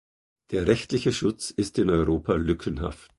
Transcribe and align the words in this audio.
Der 0.49 0.65
rechtliche 0.65 1.13
Schutz 1.13 1.51
ist 1.51 1.77
in 1.77 1.91
Europa 1.91 2.33
lückenhaft. 2.33 3.09